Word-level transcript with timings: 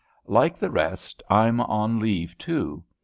Like 0.25 0.57
the 0.57 0.71
rest 0.71 1.21
I'm 1.29 1.59
on 1.61 1.99
leave 1.99 2.35
too. 2.39 2.83